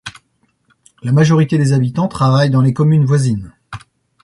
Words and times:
La 1.03 1.11
majorité 1.11 1.59
des 1.59 1.73
habitants 1.73 2.07
travaille 2.07 2.49
dans 2.49 2.63
les 2.63 2.73
communes 2.73 3.05
voisines. 3.05 3.53